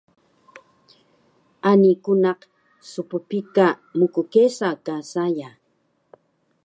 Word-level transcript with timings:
Ani 1.69 1.91
ku 2.03 2.11
naq 2.23 2.39
sppika 2.91 3.65
mkkesa 3.99 4.69
ka 4.85 4.95
saya 5.11 5.49